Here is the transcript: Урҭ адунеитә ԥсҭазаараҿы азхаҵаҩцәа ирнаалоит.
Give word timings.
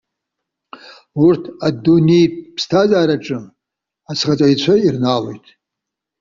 Урҭ 1.25 1.43
адунеитә 1.67 2.37
ԥсҭазаараҿы 2.55 3.37
азхаҵаҩцәа 4.09 4.75
ирнаалоит. 4.85 5.45